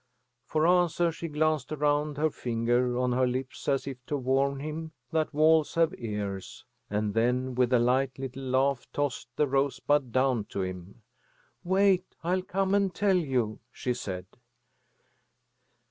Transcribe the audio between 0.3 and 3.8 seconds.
For answer she glanced around, her finger on her lips